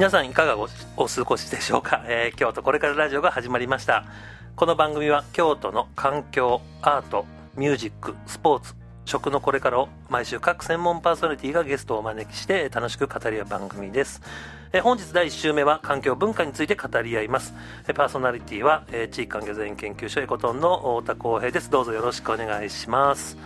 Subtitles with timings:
[0.00, 4.06] 皆さんいかがお過ごしでしょうか、 えー、京都これからラジオが始まりました。
[4.56, 8.74] この番組は京都の環境アートミュージックスポーツ
[9.04, 14.22] 食のこれからを毎週各専門パーソナリティがゲストをお招きして楽しく語り合う番組です。
[14.72, 17.52] え本日第1週目は環境文化について語り合います。
[17.86, 21.68] えパーソナリティはえ地域環境全研究所エコトンの太田光平です。
[21.68, 23.36] どうぞよろしくお願いします。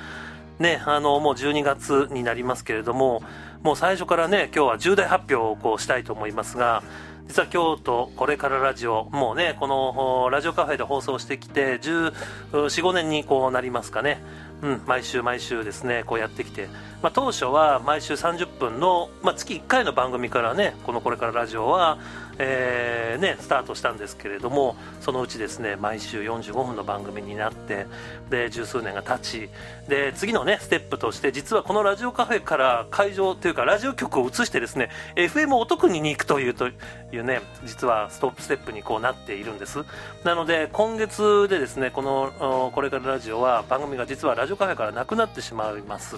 [0.60, 3.24] ねあのもう12月になりますけれども
[3.64, 6.82] もう最初からね今日は重大発表をこうしたいと思いますが
[7.26, 14.22] 実は京都これからラジオもうねこのラジオカフェで放送してきて1415年にこうなりますかね。
[14.62, 16.68] うん、毎週毎週ですねこうやってきて、
[17.02, 21.98] まあ、当初は毎週30分の、まあ、月1回の番組からねこのこれからラジオは、
[22.38, 27.86] えー、ね、スタートしたんですけれどもそのうちですね毎週45分の番組になって
[28.30, 29.50] で十数年が経ち
[29.88, 36.70] で次のねステップとして実はこのラジオカフェから会場というかラジオ局を移してですね FM お得にに行くというとい
[37.12, 39.84] うね実はストップステップにこうなっているんです。
[40.24, 46.16] なので今月でですねこのこれからラジオは番組が実はラジオオカフェからなくなってしまいます。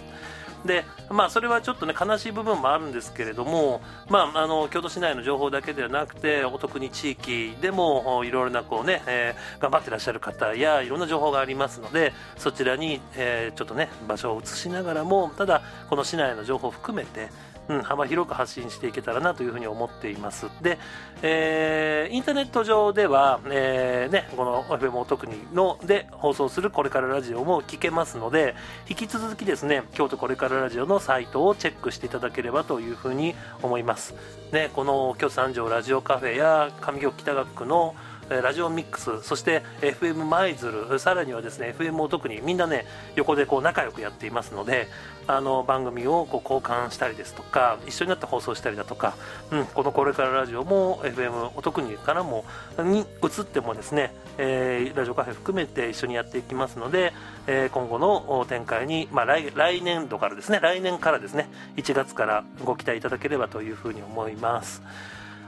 [0.66, 17.28] でまあ、それはちょっとね悲しい部分もあるんですけれども、まあ、あの京都市内の情報だけではなくてお得に地域でもいろいろなこうね、えー、頑張ってらっしゃる方やいろんな情報がありますのでそちらに、えー、ちょっとね場所を移しながらもただこの市内の情報を含めて
[17.68, 20.46] うん、幅広く発信していけたらなというふうに思っています。
[20.62, 20.78] で、
[21.22, 28.54] えー、インターネット上では、えーね、この FM お特にので放送するこれからラジオも聞けますので
[28.88, 34.14] 引き続きですね京都これからラジオのサイトをチェックしていただければというふうに思います、
[34.52, 37.94] ね、この京都三条ラジオカフェや上京北学区の
[38.28, 44.88] ラジオミックスそして FM 舞鶴さらにはですね FM を特にみんなね横でこう仲良くやっていますので
[45.26, 49.16] あの番組をこう交換したりですとか一緒になって放送したりだとか、
[49.50, 52.44] うん、このこれからラジオも FM お特にからも
[52.78, 57.12] に移ってもですね、えー、ラジオカフェ含めて一緒にやっていきますので、
[57.46, 64.82] えー、今後の展開に、まあ来、来年度からですね来年からですね1月からご期待いただければというふうに思います。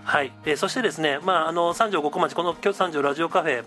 [0.05, 3.65] はい、えー、そしてですね、まあ、あの三条五湖町この京都三条ラジオカフェ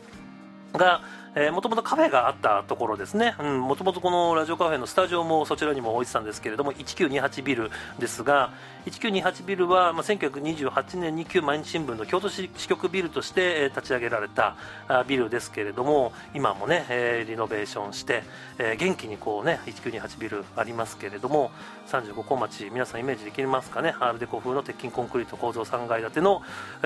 [0.73, 1.01] が
[1.33, 8.51] えもともとカフェがあったところですね、もともとこのラジオカフェのスタジオもそちらにも置いてたんですけれども、1928ビルですが、
[8.85, 14.57] 1928ビルは、まあ、1928年に旧毎日新聞の京都市支局ビルとして、えー、立ち上げられた
[14.89, 18.23] あビルですけれども、今もね、えー、リノベーションして、
[18.57, 21.51] えー、元気にこうね、1928ビルありますけれども、
[21.87, 26.41] 35小町、皆さんイメージできますかね、アールデコ風の鉄筋コンクリート構造3階建ての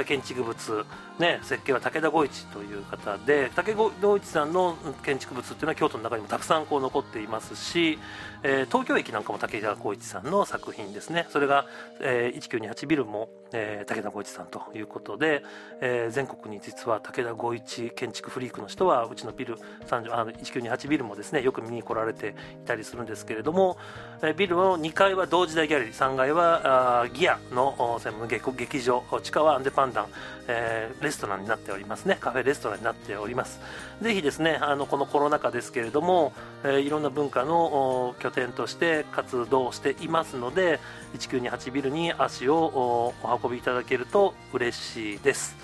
[0.05, 0.85] 建築物、
[1.17, 7.97] ね、設計は武田五一という方で、武田五一さんの建築物っていうのは京都の中にもたくさんこう残っていますし、
[8.43, 11.25] えー、東京駅なんかも武田光一さんの作品ですね。
[11.29, 11.65] それが、
[12.01, 15.41] えー、1928ビルも、えー、武田光一さんということで、
[15.81, 19.55] えー、全国に実は武田光一建築フリークの人はうちのビル
[19.87, 23.77] 30あの1928ビルもですねよく見に来られていたりするんですけれども、
[24.21, 30.07] えー、ビルの2階は同時代ギャラリー3階はあギアの専門劇場地下はアンデパンダン、
[30.47, 32.17] えー、レストランになっておりますね。
[32.19, 33.59] カフェレストランになっております。
[34.01, 40.79] ぜひですねあのこのコロナ禍ですけれども、えー、いろんな文化の拠点として活動していますので
[41.19, 45.55] 1928ビルに足をお運びいただけると嬉しいです。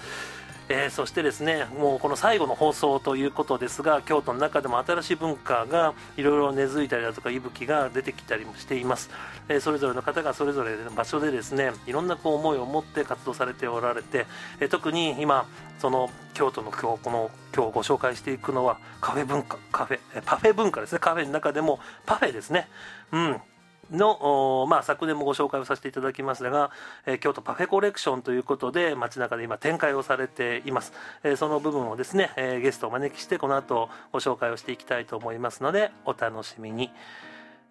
[0.73, 9.09] えー、そしてですねもうこの最後の放送ということですが京都の中でも新しい文化がいろいろ根付いたりだとか息吹が出てきたりもしています、
[9.49, 14.25] えー、それぞれの方がそれぞれの場所でですねいろんなこう思いを持って活動されておられて、
[14.61, 15.45] えー、特に今
[15.79, 20.99] その京都の今日この今日ご紹介していくのはカフェ文化カフェパフェ文化ですね。
[20.99, 22.69] カフェの中でもパフェですね。
[23.11, 23.41] うん。
[23.91, 26.71] の、まあ、昨年もご紹介をさせていただきましたが、
[27.05, 30.93] えー、京都パフェコレクションということで街中で今展開をされています、
[31.23, 36.91] えー、その部分をですね、えー、ゲストをお招きしてこの後ご紹介をしていきたいと思いますのでお楽しみに。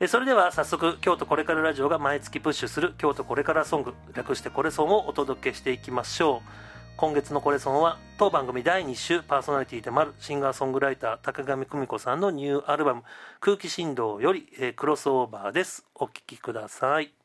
[0.09, 6.70] それでは早速京都これからラジオが毎月プッシュする京都これからソング略してこれソンをお届けしていきましょう。
[7.01, 13.05] 今月のコレソンは当番組第2週パーソナリティでもあるシンガーソングライター高上久美子さんのニューアルバム
[13.41, 15.87] 「空気振動」より、えー、クロスオーバーです。
[15.95, 17.20] お聴きください。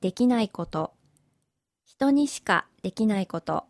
[0.00, 0.92] できないこと、
[1.84, 3.64] 人にしかできないこと、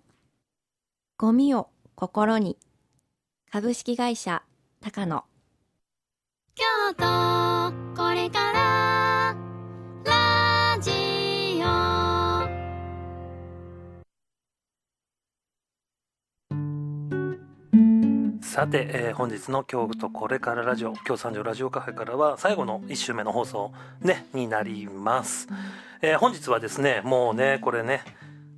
[1.16, 2.58] ゴミを心に、
[3.50, 4.42] 株式会社
[4.80, 5.24] 高野。
[6.54, 6.64] 京
[6.96, 8.47] 都これから
[18.58, 25.46] さて、えー本日の京都これからラジオ京三条ラジオカフェからは最後の1週目の放送ねになります、
[26.02, 28.02] えー本日はですねもうねこれね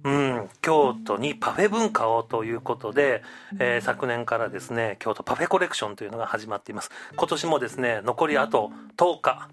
[0.03, 3.23] うん、京都にパフェ文化をということで、
[3.59, 6.91] えー昨年からですね京都パフェコレクションというのが始まっています。
[7.15, 9.51] 今年もですね残りあと10日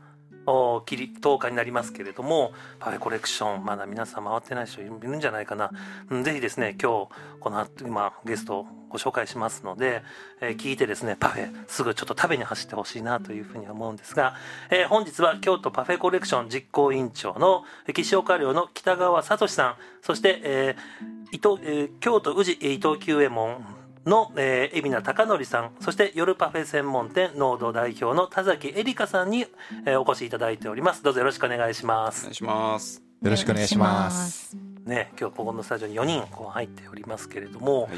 [0.49, 5.71] おきり10日になりますけれどもパフェコレクションまだ皆さん回ってない人いるんじゃないかな、
[6.09, 7.09] うん、ぜひですね今日
[7.41, 10.03] この後今ゲストご紹介しますので、
[10.39, 14.35] えー聞いてですねパフェすぐちょっと食べに走ってほしいなというふうに思うんですが、
[14.71, 17.63] えー本日は京都パフェコレクション実行委員長の
[17.93, 23.65] 岸岡寮の北川聡さんそして、えー伊藤えー京都宇治伊藤久右衛門
[24.07, 29.45] の、えー、海老名貴則さんそして夜パフェ専門店濃度代表の田崎恵梨香さんに、
[29.85, 33.01] えーお越しいただいておりますどうぞよろしくお願いしますお願いします。
[33.21, 34.55] よろしくお願いします。
[34.85, 37.91] ね今日ここのスタジオに4人こう入っておりますけれども、はい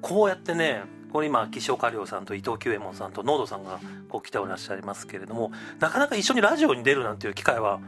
[0.00, 7.80] こうやってねこれ今岸岡亮さんと伊藤久右衛門さんと濃度さんがこう来ておらっしゃいますけれどもなかなか一緒にラジオに出るなんていう機会は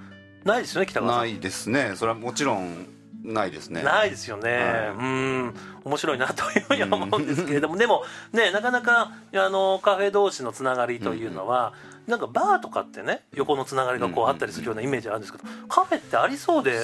[0.44, 1.92] ないですよね北川さんないですね。
[1.94, 2.86] それはもちろん
[3.22, 3.82] ないですね。
[3.82, 5.54] ないですよね、はうん。
[5.84, 11.72] 面白いなというふうには思うんですけれども、でもねなかなかあのカフェ同士のつながりというのは、
[12.06, 16.82] なんかバーとかってね横のつながりがこううんあったりするようなイメージあるんですけど、カフェってありそうで。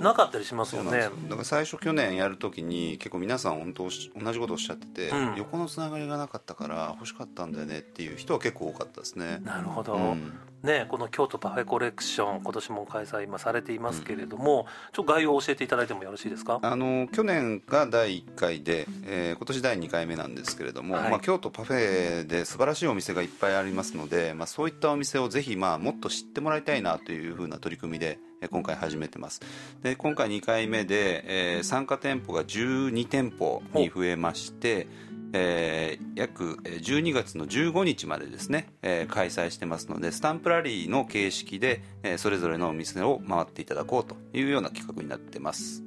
[0.00, 1.10] なかったりしますよね。
[1.28, 5.34] だから最初去年やるときに結構皆さん本当同じことをおっしゃってて、うん。
[5.36, 9.40] 横のつながりがなかったから欲しかったんだよねっていう人は結構多かったですね。
[9.44, 10.32] なるほど、うん。
[10.62, 16.58] ね、この京都パフェコレクション今年も開催今されていますけれども、ちょっと概要を教えていただいてもよろしいですか？
[16.62, 21.10] あの去年が第1回で、えー今年第2回目なんですけれども、はい。
[21.10, 29.40] まあ、京都パフェで素晴らしいお店がいっぱいありますので、まあ、そういったお店をぜひ、まあ、もっと知ってもらいたいなというふうな取り組みでえー今回始めてます。
[29.82, 34.86] で今回2回目で、えー参加店舗が12店舗に増えまして
[35.32, 45.82] えー約えー12月の15日までですね、えー開催してますのでスタンプラリーの形式で、えーそれぞれのお店を回っていただこうというような企画になってます。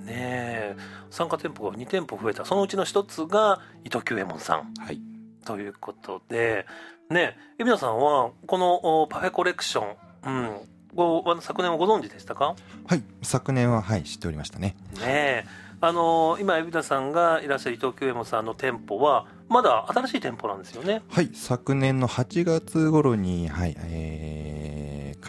[0.00, 0.76] ねえ。
[1.10, 2.46] 参加店舗が2店舗増えた。
[2.46, 4.72] そのうちの1つが伊藤久右衛門さん。
[4.78, 5.00] はい。
[5.44, 6.66] ということで
[7.10, 10.56] ねえ海野さんはこのおパフェコレクション、うん、
[10.94, 12.54] ご昨年はご存知でしたか？
[12.86, 14.76] はい、昨年ははい知っておりましたね。
[14.98, 15.44] ねえ。
[15.82, 21.02] あの今海老名さんがいらっしゃる伊藤久右衛門さんの店舗はまだ新しい店舗なんですよね。
[21.08, 24.39] はい、昨年の8月頃にはい、えー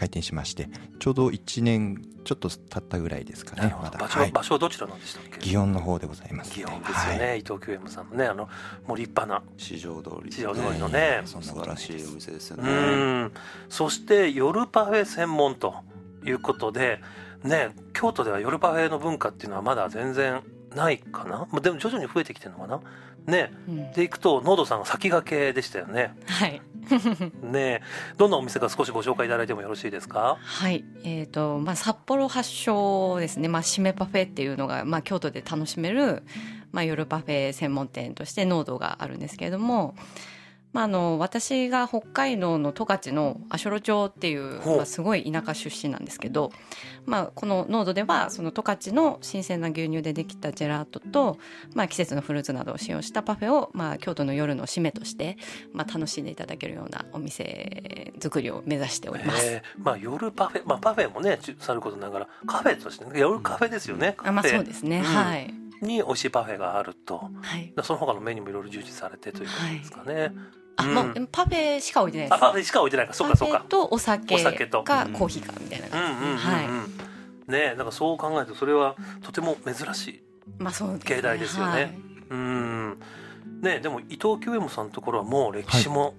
[0.02, 0.68] 開店しまして、
[0.98, 3.74] ちょうど1年ちょっと経ったぐらいですかね。
[3.80, 3.98] まだ。
[3.98, 5.38] 場所,、はい、場所はどちらなんでしたっけ？
[5.38, 7.38] 祇園の方でございます、祇園ですよね、はい。
[7.38, 8.48] 伊藤久右衛門さんのねあの
[8.86, 9.42] もう立派な。
[9.56, 10.32] 市場通り。
[10.32, 12.72] 市場通りのねそんな素晴らしいお店ですようね
[13.26, 13.32] ん。
[13.68, 15.74] そして夜パフェ専門と
[16.24, 17.00] いうことで
[17.44, 20.42] ね京都では夜パフェの文化っていうのはまだ全然
[20.74, 21.46] ないかな？
[21.50, 22.80] まあでも徐々に増えてきてるのかな？
[23.26, 23.52] ね。
[23.68, 23.92] うん。
[23.92, 26.16] でいくと濃度さんが先駆けでしたよね。
[26.26, 26.60] はい。
[27.42, 27.80] ね
[28.16, 30.38] どんなお店か少しご紹介いただいてもよろしいですか？
[30.40, 36.22] はい、えーとまあ、札幌発祥ですね、まあ、締めパフェっていうのが、まあ、京都で楽しめる、
[36.72, 39.94] まあ、夜パフェ専門店として濃度があるんですけれども、
[40.72, 46.50] まあ、あの私が北海道の十勝の足寄町っていう、まあ、すごい田舎出身なんですけど、
[47.04, 51.38] まあ、この濃度ではその十勝の新鮮な牛乳でできたジェラートと、
[51.74, 55.36] まあ、季節のフルーツなどを使用したパフェを、まあ、京都の夜の締めとして、
[55.72, 59.46] まあ、楽しんでいただけるようなお店作りを目指しております。
[59.46, 59.62] え。
[59.78, 64.56] ーまあ夜パフェまあパフェもねちさることながらカフェとしてね夜カフェですよね、あまあカフェ。
[64.58, 65.04] そうですね、うん。
[65.04, 67.30] はい、に美味しいパフェがあると。
[67.42, 70.32] はい、その他のメニューもいろいろ充実されてということですかね、
[70.76, 70.94] あ、うん。
[70.94, 72.36] もうパフェしか置いてないです。
[72.36, 73.14] あパフェしか置いてないか。
[73.14, 73.64] そうかそうか。
[73.68, 74.82] とお酒お酒と。
[74.82, 77.50] かコーヒーかみたいなうんうんうんうん、はい。
[77.50, 80.22] ねなんかそう考えるとそれはとても珍しい
[80.58, 81.72] まあそうです境内ですよね。
[81.72, 81.98] はい。
[82.30, 83.00] うん。
[83.60, 86.14] ねでも伊藤久右衛門さんのところはもう歴史も、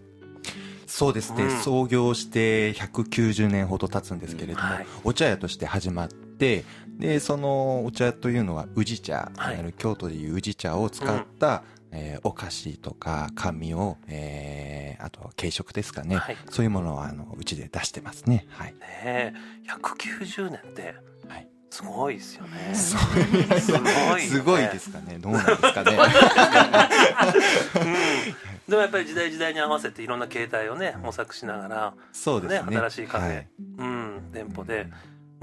[0.86, 1.60] そうですね、うん。
[1.62, 4.86] 創業して190年ほど経つんですけれども、はい。
[5.04, 6.64] お茶屋として始まって
[7.00, 9.74] でそのお茶というのは宇治茶、はい。
[9.78, 16.38] 京都でいう宇治茶を使った、えーお菓子とか甘味を、えーあと軽食ですかね、はい。
[16.50, 18.46] そういうものをあのうちで出してますね。
[18.52, 18.74] はい。
[18.80, 19.34] ね
[19.68, 20.96] 190年って
[21.28, 21.48] はい。
[21.70, 22.98] すごいですよね、すす
[23.80, 25.18] ごいすごいですかね。
[25.18, 25.98] どうなんですかね。
[27.76, 32.70] うん、でもやっぱり時代時代に合わせていろんな形態をね模索しながら、そうですね。
[32.70, 33.36] ね新しいカフェ。
[33.36, 33.48] はい。
[33.60, 34.88] うん、店舗で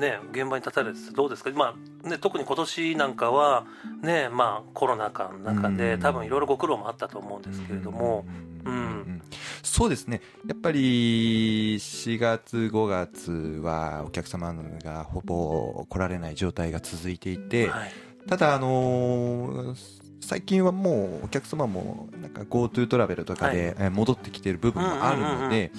[0.00, 3.66] ね、現場に立たれててどうですか、まあね、特に今年なんかは、
[4.02, 6.00] ねまあ、コロナ禍の中でうん。
[6.00, 8.24] 多分いろいろご苦労もあったと思うんですけれども、
[8.64, 8.72] うん。
[8.72, 9.22] うん。
[9.62, 10.22] そうですね。
[10.46, 13.30] やっぱり4月5月
[13.62, 14.52] はお客様
[14.82, 17.92] がほぼ来られない状態が続いていて、はい。
[18.28, 25.72] ただあのー最近はもうお客様もなんか GoTo トラベルとかでえー戻ってきてる部分もあるので、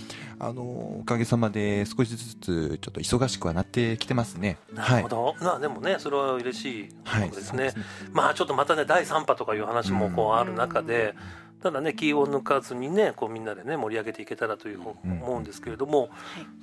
[0.43, 4.57] あのーおかげさまで少しずつちょっと忙しくはなってきてますね。
[4.73, 7.29] なるほど、まあでもねそれは嬉しいはい。
[7.29, 7.71] ことですね。
[7.71, 7.83] そう、
[8.13, 11.15] まあちょっとまたね第3波とかいう話もこうある中で、
[11.61, 16.09] ただね気を抜かずにねこうみんなでね盛り上げていけたらというふうに思うんですけれども、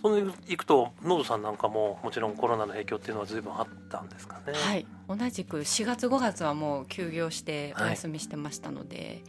[0.03, 0.57] それでい。
[0.57, 4.53] くとノードさんなんかももちろんコロナの影響っていうのは随分あったんですかね？
[4.55, 9.23] はい、同じく4月5月はもう休業してお休みしてましたので,、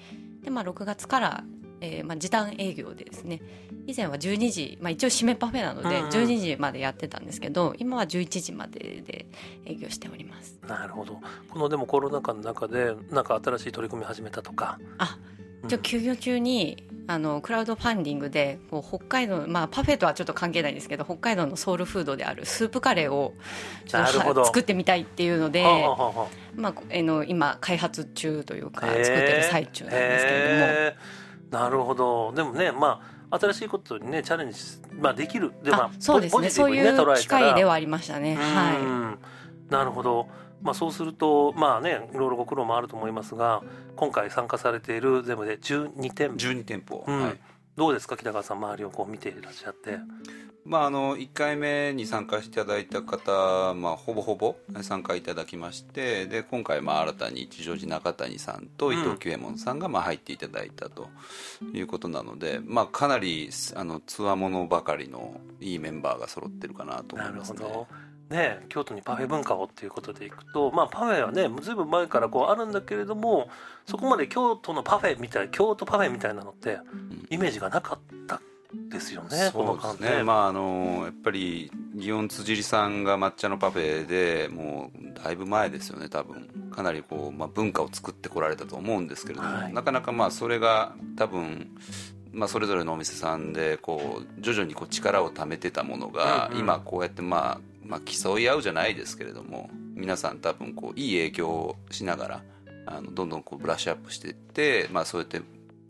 [0.44, 1.44] でまあ、6月から、
[1.82, 3.42] えーまあ、時短営業でですね。
[3.88, 6.10] 以前は12時、まあ、一応締めパフェなのでうんうん。
[6.10, 9.26] 12時までやってたんですけど今は11時までで
[9.66, 10.60] 営業しております。
[10.68, 11.20] なるほど。
[11.50, 14.80] このでもコロナ禍の中でなんか新しい取り組み始めたとか。
[14.98, 15.18] あ
[15.64, 15.68] うん。
[15.68, 23.34] 一応休業中にあのクラウドファンディングでこう北海道、まあ、パフェとはちょっと関係ないんですけど北海道のソウルフードであるスープカレーを
[24.46, 25.64] 作ってみたいっていうので、
[26.56, 31.00] まあ、えの今開発中というか作ってる最中なんですけれども、
[31.50, 32.32] なるほど。
[32.34, 35.54] でもねまあ新しいことにねチャレンジし、まあ、できる。
[35.64, 38.36] で、まああ、そうですポねそうジティブにねいう機会ではありましたね。
[38.36, 39.20] はうん。
[39.70, 40.28] なるほど、
[40.62, 43.62] まあ、そうするとまあねいろいろご苦労もあると思いますが
[43.96, 46.36] 今回参加されている全部で12店舗。
[46.36, 47.22] 12店舗、うん。
[47.22, 47.40] はい
[47.80, 48.18] どうですか？
[48.18, 49.98] 北川さん周りをこう見ていらっしゃって。
[50.66, 61.10] まあ、あの1回目に参加していただいた方、まあ、ほぼほぼ参加いただきましてで今回、まあ、新たに一乗寺中谷さんと伊藤久右衛門さんが、まあ、入っていただいたと
[61.74, 67.60] いうことなので、まあ、かなりあのつわものばかりのいいメンバーが揃ってるかなと思ないるますね。
[67.64, 67.88] ほど
[68.30, 73.50] ね、京都にパフェ文化をっていうことでいくと、まあ、パフェはねずいぶん前からこうあるんだけれども
[73.88, 76.78] そこまで京都のパフェみたい京都パフェみたいなのって
[77.30, 78.40] イメージがなかった
[78.92, 86.48] ですよね、この間そうですね、まああのやっぱり祇園辻里さんが抹茶のパフェでもうだいぶ前ですよね多分。
[86.72, 89.74] かなりこう、まあ、文化を作ってこられたと思うんですけれども、はい。
[89.74, 91.68] なかなかまあそれが多分
[92.32, 96.60] まあ、それぞれのお店さんでこう徐々にこう力を貯めてたものが、うんうん。
[96.60, 97.60] 今こうやってまあ、
[97.90, 102.42] まあ、競い合うじゃないですけれども皆さん多分こういい影響をしながら
[102.86, 105.42] あのどんどんこうブラッシュアップしていって、まあ、そうやって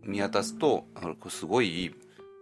[0.03, 1.95] 見渡すとあのこれすごいいい、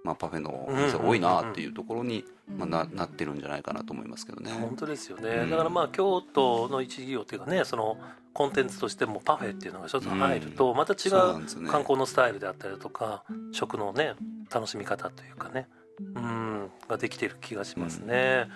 [0.04, 4.52] まあ、パフェのお店多いなっていうところに、まあ、ななってるんじゃないかなと思いますけどね。
[4.52, 5.50] 本当ですよね、うん。
[5.50, 7.98] だからまあ京都の一事業っていうかねその
[8.34, 14.14] コンテンツとしてもパフェっていうのが一つ入るとまた違そう観光のスタイルであったりとか食のね
[14.54, 15.68] 楽しみ方というかね
[16.00, 18.46] うんができている気がしますね。
[18.46, 18.52] うん、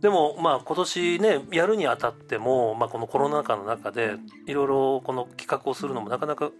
[0.00, 6.50] でもまあ今年ねやるにあたっても、まあ、このコロナ禍の中でいろいろこの企画をするのもなかなか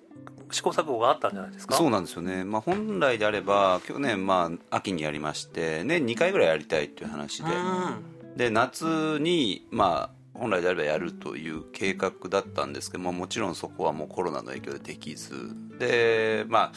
[0.50, 1.74] 試行錯誤があったんじゃないですか？
[1.74, 7.50] そうなんですよね、まあ、本来であれば去年、まあ、秋にやりまして年2回ぐらいやりたいっていう話で。
[7.50, 8.36] うん。
[8.36, 15.50] で夏に、まあ、本来であればやるという計画だったんですけど、まあ、もちろんそこはもうコロナの影響でできず。
[15.78, 16.72] で、まあ、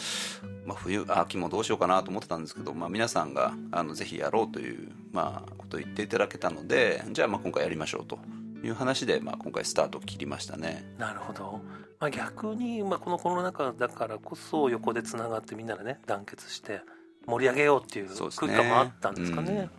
[0.65, 8.19] まあ冬秋もどうしようかなと思ってたんですけど、まあ、皆さんがあのぜひやろうという、まあ、ことを言っていただけたのでじゃあまあ今回やりましょうと
[8.63, 10.83] いう話で、まあ、今回スタートを切りましたね。
[10.97, 11.61] なるほど、
[11.99, 16.81] まあ、逆に、まあ、このコロナ禍だからこそ横でつながってみんなでね団結して
[17.27, 19.69] 盛り上げようっていう空気感もあったんですかね。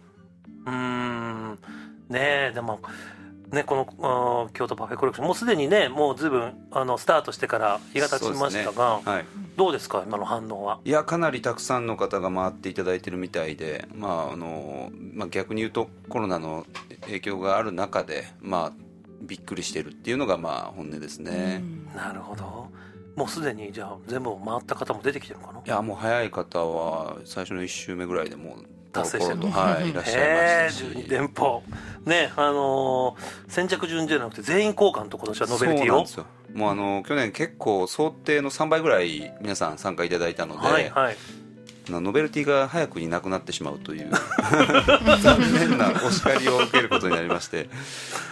[0.67, 1.59] うーん。
[2.09, 2.81] ねえでも
[3.55, 5.27] ねこの京都パフェコレクション。
[5.27, 9.25] もうすでにねもうずいぶんあのスタートしてから日が経ちましたが、はい。
[9.57, 10.81] どうですか今の反応は？
[10.85, 16.67] いやかなりたくさんの方が回っていただいてるみたいで、まああのまあ、逆に言うとコロナの
[17.03, 18.73] 影響がある中で、まあ、
[19.23, 21.63] びっくりしてるっていうのがまあ本音ですね、
[21.95, 22.69] なるほど。
[23.15, 25.61] もうすでにじゃあ全部回った方も出てきてるのかな？
[25.61, 30.85] いやもう早い方は最初の1周目ぐらいでもう達成してるとはい、いらっしゃいましたし。
[30.85, 31.63] 12店舗
[32.07, 36.07] ねあのー先着順じゃなくて全員交換と今年はノベルティを。
[36.55, 41.17] もうあの去年結構想定の3倍ぐらい皆さん参加いただいたので、はいはい
[41.89, 44.11] ノベルティが早くになくなってしまうという
[45.23, 47.69] 残念なお叱りを受けることになりまして、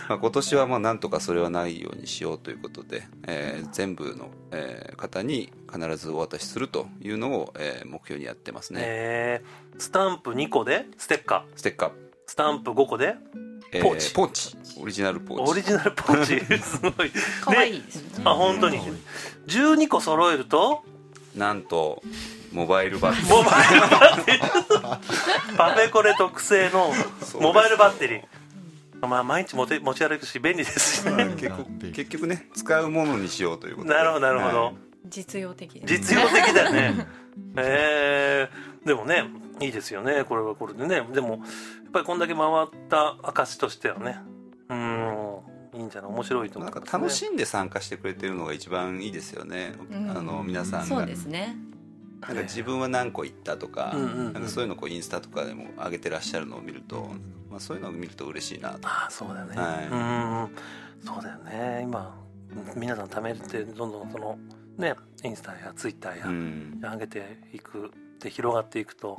[0.09, 11.59] まあ、今年はまあなんとかそれはないようにしようということで、えー全部の、えー方に必ずお渡しするというのを、えー目標にやってますね、えースタンプ2個でステッカー。
[11.59, 11.91] ステッカー、
[12.27, 13.17] スタンプ5個で
[13.73, 14.13] えーポーチ。
[14.15, 14.57] ポーチ。
[14.81, 15.51] オリジナルポーチ。
[15.51, 16.45] オリジナルポーチ。
[16.63, 17.11] すごい。
[17.43, 18.23] 可愛いですよね。
[18.25, 18.79] あ本当に。
[19.47, 20.85] 12個揃えると
[21.37, 22.03] なんと
[22.53, 25.57] モバイルバッテモバイルバッテリー。
[25.57, 26.93] パフェコレ特製の
[27.41, 29.07] モバイルバッテリー。
[29.07, 33.95] まあ毎日持て持ち歩くし便利ですしね結局結局ね使うものにしようということで。
[33.95, 34.75] なるほどなるほど、はい
[35.09, 37.07] 実用的です実用的だよね。
[37.57, 39.25] えー、でもね
[39.61, 40.23] いいですよね。
[40.23, 41.03] これはこれでね。
[41.13, 41.39] でもやっ
[41.93, 44.21] ぱりこんだけ回った証としてはね。
[44.69, 45.39] うん。
[45.75, 46.11] いいんじゃない？
[46.13, 50.09] 面白いと思ないんます、か楽しんで参加してくれてるのが一番いいですよね、うん。
[50.09, 50.87] あの皆さんが。
[50.87, 51.57] そうですね
[52.29, 57.11] なんか自分は何個行ったとか,、なんかそういうのをこうインスタとかでも上げてらっしゃるのを見ると、
[57.51, 58.89] まあ、そういうのを見ると嬉しいなと。
[58.89, 59.87] ああそうだよね、はい。
[59.87, 60.57] うん
[61.05, 61.81] そうだよね。
[61.83, 62.17] 今
[62.77, 64.39] 皆さん貯めてどんどんその
[64.79, 66.81] ねインスタやツイッターや、うん。
[66.81, 69.19] 上げていくで広がっていくと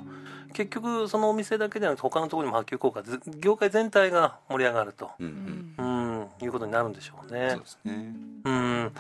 [0.54, 6.12] 結局そのお店だけではなくて他のところにも波及効果ず業界全体が盛り上がると、うんううんん。
[6.12, 7.52] うん、いうことになるんでしょうね。
[7.52, 8.13] そうですね。
[8.46, 8.91] うん。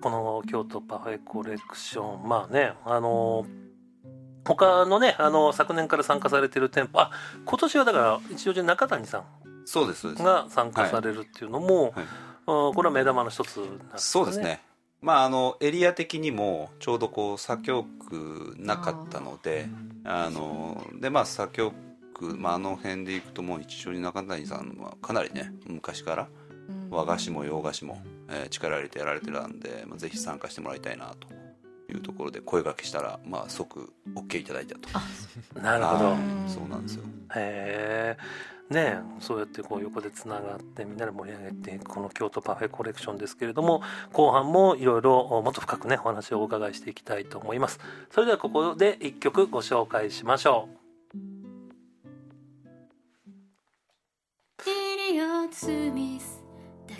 [0.00, 2.28] この京都パフェコレクション。
[2.28, 3.46] まあねあの
[4.44, 7.00] 他のねあの昨年から参加されてる店舗。
[7.00, 7.10] あ
[7.44, 9.24] 今年はだから一応じゃあ中谷さ
[9.64, 10.22] そうですそうです。
[10.22, 11.92] んが参加されるっていうのも、はい。
[11.96, 12.06] うん
[12.46, 13.90] これは目玉の一つなんですかね。
[13.96, 14.60] そうですね。
[15.00, 19.66] まああのエリア的にもちょうどこう左京区なかったので
[20.04, 21.72] あのでまあ左京
[22.14, 26.28] 区、まあ、あの辺で行くともう一緒に中谷さんはかなりね昔から
[26.94, 31.28] 和菓子も洋菓子も、えー力入れてやられてたんで、まあ、ぜひ参加してもらいたいなと
[31.92, 34.88] いうところで声掛けしたら、まあ、即 OK いただいたと。
[35.60, 36.16] なるほど、はい。
[36.50, 37.04] そうなんですよ。
[37.34, 47.78] へえねえそうやってこう横でつながってみんなで盛り上げていくこの京都パフェコレクションですけれども後半もいろいろもっと深くねお話をお伺いしていきたいと思います。
[48.10, 50.68] それではここで一曲ご紹介しましょ
[54.66, 56.33] イリオ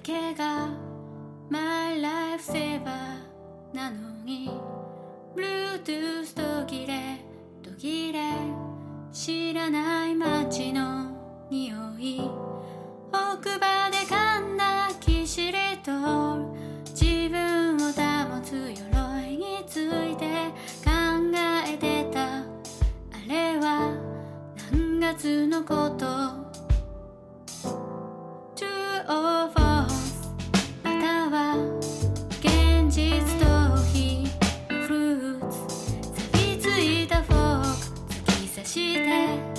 [0.05, 0.69] けが
[1.49, 4.51] マイライフセーバーなのに
[5.35, 7.17] Bluetooth 途切れ
[7.63, 8.21] 途切れ
[9.11, 11.11] 知らない街の
[11.49, 12.21] 匂い。
[13.11, 15.91] 奥歯で噛んだキシリト
[16.91, 20.27] 自分を保つ鎧について
[20.85, 20.91] 考
[21.67, 22.41] えてた。
[22.41, 22.45] あ
[23.27, 23.97] れは
[24.71, 26.45] 何月のこと
[29.07, 29.74] ？204
[38.75, 39.54] して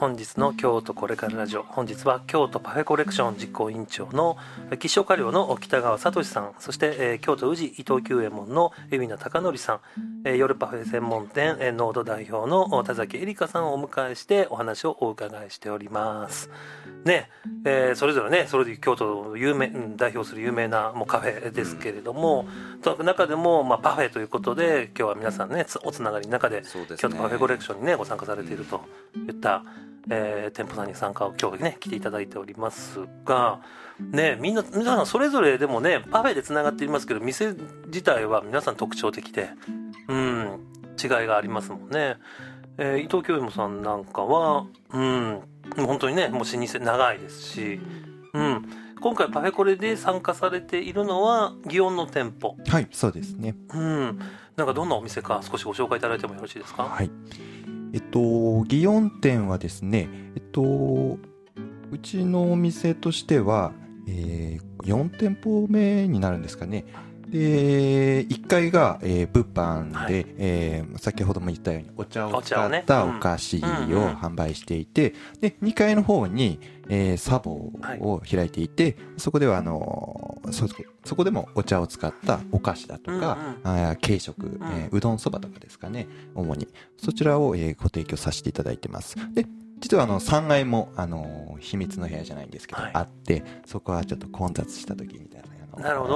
[0.00, 1.62] 本日の京都これからラジオ。
[1.62, 4.38] 本日は京都パフェコレクション実行委員長の
[4.70, 6.54] 吉祥華寮の北川聡さん。
[6.58, 9.80] そして、えー京都宇治伊藤久右衛門の海老名貴則さん、
[10.24, 16.48] えー夜パフェ専門店、えーノード代表の田崎恵梨香さんをお迎えしてお話をお伺いしております。
[17.04, 17.28] ね
[17.66, 26.66] えーそれぞれねそれで京都を有名、うん代表する有名なもうカフェですけれども、と中でも、まあ、パフェということで今日は皆さんねつおつながりの中でね。
[26.98, 28.82] 京都パフェコレクションにねご参加されていると
[29.28, 29.62] いった、
[30.10, 33.60] えー店舗さんに参加を今日ね来ていただいておりますが
[33.98, 37.54] ねみんな皆さんそれぞれでもねパフェでつながっていますけど店
[37.86, 39.50] 自体は皆さん特徴的で
[40.08, 40.66] うん
[41.02, 42.16] 違いがありますもんね。
[42.78, 45.42] えー伊藤京右さんなんかはうん
[45.76, 47.80] 本当にねもう老舗長いですし、
[48.32, 48.66] うん、
[49.00, 54.18] 今回パフェコレで参加されているのは祇園の店舗はいそうですねうん、
[54.56, 56.84] なんかどんなお店か少しご紹介いただいてもよろしいですか？
[56.84, 57.10] はい。
[57.92, 63.72] えっと、祇園店はですね、えっと、うちのお店としては、
[64.06, 66.84] えー、4店舗目になるんですかね。
[67.30, 70.26] で、1階が、えー物販で、はい。
[70.38, 73.16] えー先ほども言ったようにお茶を使ったうん。
[73.16, 74.12] お菓子をうんうん。
[74.14, 77.50] 販売していて、で、2階の方に、えーサボ
[78.00, 80.66] を開いていて、そこではあのーそ、
[81.04, 86.68] そこでもお茶を使ったお菓子だとか、あー軽食、えーうどんそばとかですかね、主に。
[86.98, 89.16] そちらを、えーご提供させていただいてます。
[89.34, 89.46] で、
[89.78, 92.90] 実はあの3階も、あのー秘密の部屋じゃないんですけど、はい。
[92.94, 95.48] あって、そこはちょっと混雑した時みたいな、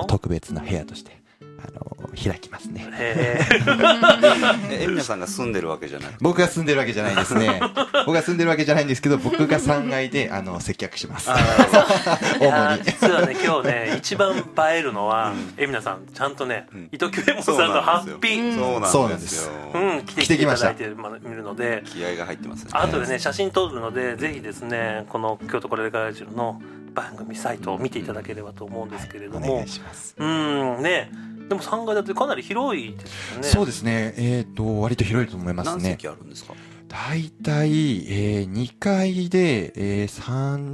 [0.07, 1.22] 特別な部屋として、
[1.66, 2.88] あのー開きますね。
[2.96, 3.44] へ
[4.70, 6.18] えエミナさんが住んでるわけじゃなくて？
[6.20, 7.61] 僕が住んでるわけじゃないですね。
[8.07, 11.29] 僕が住んでるわけじゃないんですけど、僕が3階で、あの、接客します。
[12.40, 12.44] え。
[12.44, 12.85] いや主に。
[12.85, 14.42] 実はね今日ね一番映
[14.79, 21.83] えるのは、えみなさんちゃんとね、うん伊藤久右衛門さんのハッピーそうなんですようん来て来てきましたいただいてるので。
[21.87, 26.61] 気合が入ってますね後でね写真撮るのでぜひですねこの京都これからラジオの
[26.94, 30.14] 番組サイトを見ていただければと思うんですけれども、お願いします。
[30.16, 31.11] うんね
[31.48, 34.14] でも3階建てかなり広いですよねそうですね。
[34.16, 35.90] えっ、と、割と広いと思います何ね。
[35.90, 36.54] 席あるんですか？
[36.88, 37.70] 大体、
[38.09, 40.09] えー、2階で、えー、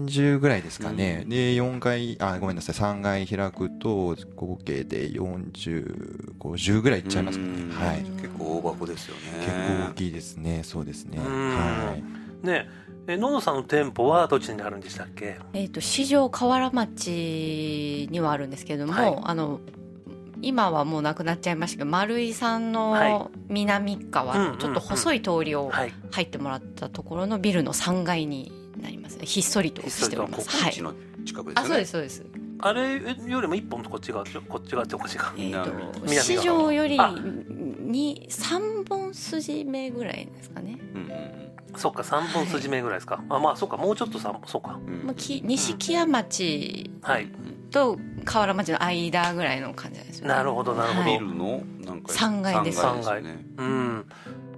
[0.05, 1.25] 30ぐらいですかね。
[1.27, 7.71] で、4階、あ、ごめんなさい、3階開くと、合計で40、50ぐらいいっちゃいますかねうん。
[7.71, 8.01] はい。
[8.21, 10.63] 結構大箱ですよね結構大きいですね。
[10.63, 11.19] そうですね。
[11.19, 12.47] うんはい。
[12.47, 12.69] ね
[13.07, 15.39] え野野さんの店舗はどっちにあるんでしたっけ？
[15.55, 19.61] えっ、と四条河原町にはあるんですけれども、はいあの
[20.43, 23.11] 今はもうなくなっちゃいましたけど丸井さんはい。
[23.13, 25.93] の南側ちょっと細い通りをはい。
[26.11, 29.27] 入ってもらったところのビルの3階になりますね。
[29.27, 30.49] ひっそりとしております。
[30.49, 30.73] はい。
[30.73, 32.25] 国地の近くですあそうですそうです。
[32.63, 35.33] あれよりも一本こっち側こっち側っておかしいか。
[35.39, 35.71] えっ、と
[36.03, 37.15] 南側市場よりあ。
[37.91, 41.05] に3本筋目ぐらいですかね、うんう
[41.47, 47.29] んそっか3本筋目ぐらいですか、あまあそうかもうちょっと3本そうかまあ、き西木屋町はい。
[47.71, 50.35] と河原町の間ぐらいの感じなんですよね。
[50.35, 52.81] なるほどなるほど、はいビルのなんか三階です。
[52.81, 53.45] 三階ね。
[53.57, 54.07] うん。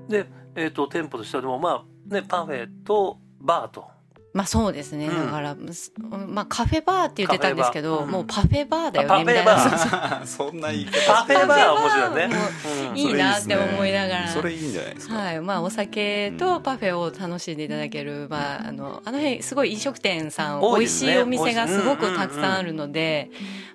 [0.09, 3.92] でえっ、と店舗としてはでもまあねパフェとバーと
[4.33, 5.27] まあそうですね、うん。
[5.27, 5.93] だから、す
[6.27, 8.07] まあ、カフェバーって言ってたんですけど、カフェバー。
[8.07, 8.11] うん。
[8.13, 9.57] もうパフェバーだよあパフェバねみたいな。
[9.59, 11.13] ーそうそうそんな言い方。
[11.13, 12.35] パフェバー面白いね。
[12.35, 12.43] も
[12.91, 12.99] うん。
[12.99, 14.29] いいなって思いながら。
[14.29, 15.15] それいいんじゃないですか。
[15.15, 15.41] はい。
[15.41, 21.13] まあ、お酒とパフェを楽しんでいただける、まあ、あのあの辺すごい飲食店さん、美味多いですね。
[21.13, 23.31] しいお店がすごくたくさんあるので、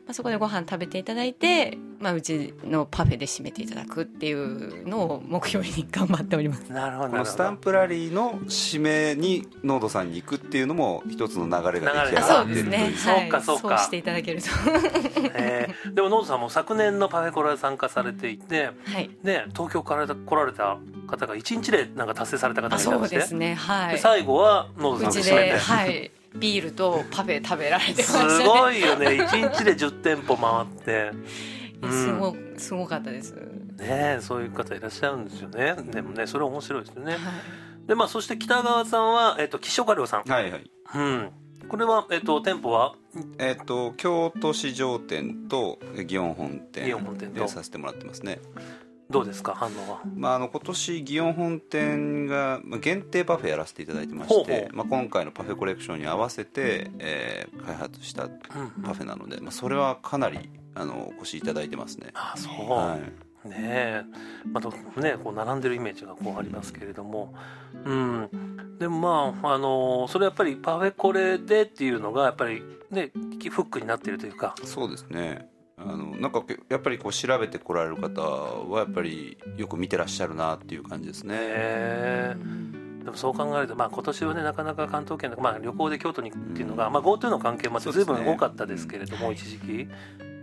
[0.06, 6.72] まあ、そこでご飯食べていただいて、まあ、うちのパフェで締めていただくっていうのを目標に頑張っております。
[6.72, 12.86] なるほどこのスタンプラリーの締めにノードさんに行くっていうのも一つの流れが出来上あがってるとそうですね。
[12.88, 14.48] いうそうかそうかそうしていただけると。
[15.34, 19.10] えーでもノートさんも昨年のパフェコラで参加されていて、 はい。
[19.24, 23.56] ね、東京から来られた方が1日でなんか達成された方があ、いたりしてそうですね。
[23.56, 23.92] はい。
[23.94, 26.12] で最後はノートうちさんで締めてで、はい。
[26.36, 28.30] ビールとパフェ食べられてましたね。
[28.30, 31.12] すごいよね1日で10店舗回って
[31.92, 33.34] すごすごかったです。
[33.78, 35.76] ねそういう方いらっしゃるんですよね。
[35.92, 37.14] でもねそれ面白いですよね。
[37.14, 37.22] はい。
[37.88, 40.72] でまあそして北川さんは、えっと岸岡亮さん、はいはい。
[40.96, 41.32] うん、
[41.70, 42.96] これは、えっと店舗は？
[43.40, 47.40] えっ、と京都市場店と祇園本店祇園本店と。
[47.40, 48.40] でさせてもらってますね。
[49.10, 49.54] どうですか？
[49.56, 50.02] 反応は？
[50.16, 58.32] まあ、あの今年祇園本店がまあ限定パフェやらせていただいてまほうほしてまあ、今回のパフェコレクションに合わせて、えー開発したうん。
[58.84, 62.10] パフェなので、まあ、それはかなりあのお越しいただいてますね。
[62.14, 63.28] あそう、はい。
[63.50, 64.04] ねえ、
[64.52, 67.34] まあどね、こう並んでるイメージがこうありますけれども、
[67.86, 72.62] うん、でもまあ、あのそれやっぱりパフェコレでっていうのがやっぱり
[72.92, 74.56] ねフックになっているというか。
[74.64, 75.50] そうですね。
[75.80, 82.36] あのなんかやっぱりこう調べてこられる方はやっぱりよく見てらっしゃるなっていう感じですね、ねえ。
[83.08, 89.88] でもそう考えると、まあ、今年はねなかなか関東圏の、まあ、旅行で京都にっていうのが、まあ、GoTo の関係もあって随分多かったですけれども、一時期、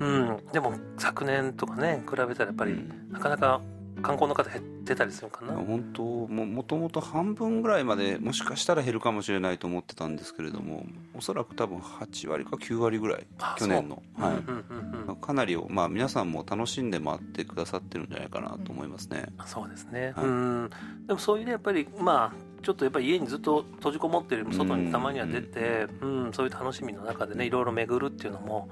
[0.00, 2.76] うん、でも昨年とかね比べたらやっぱり、
[3.11, 3.61] なかなか
[4.02, 14.35] 観光の方減ってたりするかな、本当ももともと半分ぐらいまでもしかしたら減るかもしれないと思ってたんですけれどもおそらく多分8割か9割ぐらいあ去年の、はい。
[14.35, 15.16] そううんうんうん。
[15.16, 20.26] かなりを、まあ、皆さんも楽しんで回ってくださってるんじゃないかなと思いますね、そうですね、はい。
[20.26, 20.70] うん。
[21.07, 28.68] でもそういうねやっぱりまあちょっとやっぱり家にずっと閉じこもってるよりも外にたまには出て、うんそういう楽しみの中でねいろいろ巡るっていうのも、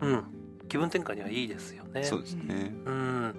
[0.00, 0.24] うん、
[0.68, 2.04] 気分転換にはいいですよね。
[2.04, 3.34] そうですね、うん。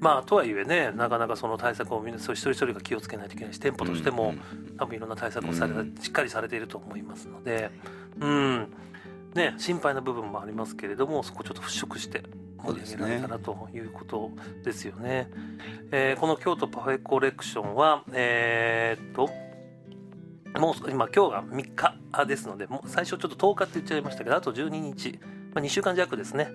[0.00, 4.34] まあとはいえねなかなかその対策をみんなそう一人一人が気をつけないといけないし店舗としても、
[4.78, 5.94] 多分いろんな対策をされ、うん。
[6.00, 7.70] しっかりされていると思いますので、
[8.20, 8.68] うん。
[9.34, 12.22] ね、心配な部分もありますけれどもそこをちょっと払拭して
[12.56, 14.30] 盛り上げられたらということ
[14.64, 15.30] ですよね。
[15.92, 19.30] えーこの京都パフェコレクションはえーっと
[20.58, 25.18] もう今今日が3日ですのでもう最初ちょっと10日って言っちゃいましたけどあと12日、
[25.54, 26.50] まあ、2週間弱ですね。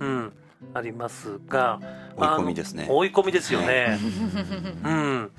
[0.00, 0.32] うん。
[0.72, 1.78] ありますが
[2.16, 2.86] 追い込みですね。
[2.88, 3.98] 追い込みですよね。
[4.84, 5.30] うん、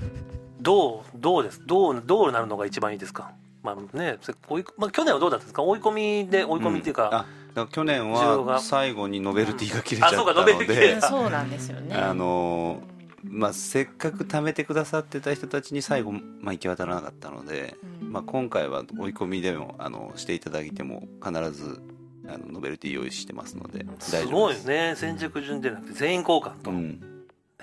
[0.62, 3.32] どうどうですどうどうなるのが一番いいですか？
[3.64, 5.64] まあね、せ追いまあ去年はどうだったんですか？
[5.64, 5.92] 追い込
[6.24, 11.02] みで追い込みっていうか、あだから去年は最後にノベルティが切れちゃったのでうん。
[11.02, 11.96] そうなんですよね。
[11.96, 12.82] あの
[13.28, 16.20] まあ、せっかく貯めてくださってた人たちに最後、ま
[16.52, 18.12] あ、行き渡らなかったので、うん。
[18.14, 21.82] まあ、今回は追い込みでもあのしていただいても必ず
[22.28, 24.66] あのノベルティ用意してますのです大丈ごい夫です。
[24.66, 24.94] ね。
[24.96, 27.00] 先着順でなくて全員交換と、うん、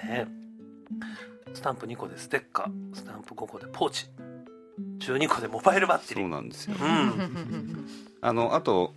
[0.02, 0.26] ね。
[1.54, 2.96] スタンプ2個でステッカー。
[2.96, 4.06] スタンプ5個でポーチ。
[5.00, 6.76] 12個でモバイルバッテリそうーなんですよ。
[6.80, 7.86] うん。
[8.20, 8.94] あのあと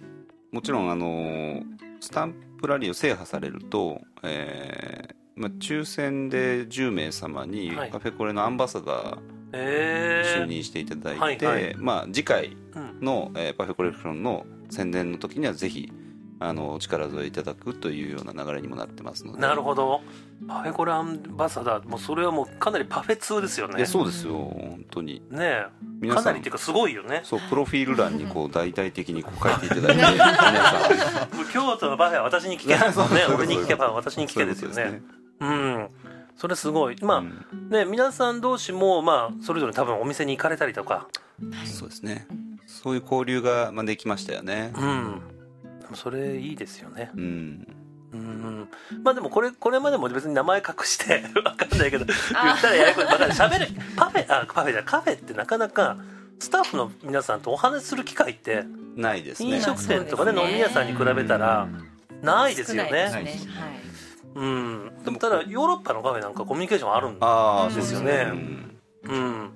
[0.52, 1.64] もちろんあの
[2.00, 7.90] スタンプラリーを制覇されると、えーまあ、抽選で10名様にはい。
[7.92, 9.20] カフェコレのアンバサダー
[9.54, 11.76] え就任していただいて、はいはい。
[11.78, 13.00] まあ、次回うん。
[13.02, 15.92] の、えーパフェコレクションの宣伝の時にはぜひ
[16.40, 19.40] あのお力添えいただくというような流れにもなってますので。
[19.40, 20.02] なるほど。
[20.48, 21.88] パフェコレアンバサダー。
[21.88, 23.86] もうそれはもうかなりパフェ通ですよね。
[23.86, 24.34] そうですよ。
[24.34, 25.22] 本当に。
[25.32, 25.66] ねえ。
[26.02, 27.22] 皆さかなんりっていうかすごいよね。
[27.24, 31.36] そうプロフィール欄にこう大々的にこう書いていただいて皆さん。
[31.36, 32.78] もう京都のパフェは私に聞け。
[32.78, 35.02] ですもんね俺に聞けば私に聞けですよね。
[35.40, 35.90] そうん。
[36.36, 36.98] それすごい。
[37.02, 41.08] まあ、とですねね皆さん同士もまあそれぞれ多分お店に行かれたりとか。
[41.42, 42.28] うんそうですね
[42.66, 44.74] そういう交流がまあできましたよね。
[44.76, 45.22] うん。
[45.94, 47.12] それいいですよね。
[47.16, 47.68] うん。
[48.14, 48.70] うん。
[49.04, 53.08] まあでもこれこれまでも別に名前隠して わかんないけど言ったらややこしい。
[53.08, 55.98] まだ喋るパフェあパフェじゃカフェってなかなか
[56.40, 59.56] スタッフの皆さんとお話しする機会ってないですね。
[59.56, 60.42] 飲食店とかねね。
[60.44, 61.68] 飲み屋さんに比べたら
[62.22, 63.52] ないですよ少ないねですね。
[63.54, 63.72] はい。
[64.36, 64.92] うん。
[65.04, 68.32] でもただヨーロッパのカフェなんかコミュニケーションあるんだああですよね。
[68.32, 68.80] うん。
[69.04, 69.52] うん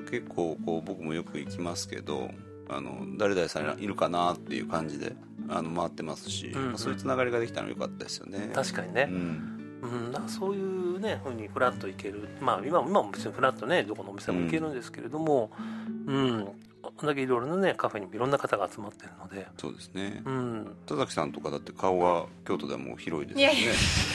[0.00, 2.30] 結構こう僕もよく行きますけど
[2.68, 5.14] あの誰々さんいるかなっていう感じで
[5.48, 6.68] あの回ってますし、うんうん。
[6.68, 8.50] まあそういうつながりができたのよかったですよね。
[8.54, 9.08] 確かにね。
[9.10, 9.58] うん。
[9.82, 12.28] うん、だからそういうねふうにフラッと行ける。
[12.40, 15.50] まあ今今も別にフラッとねどこのお店も行けるんですけれども
[16.06, 16.54] うん、こん
[17.06, 19.46] だけいろいろなねカフェにもいろんな方が集まってるので。
[19.58, 20.22] そうですね。
[20.24, 20.76] うん。
[20.86, 23.60] 田崎さんとかだって顔が京都ではもう広いですよね。
[23.60, 23.72] いや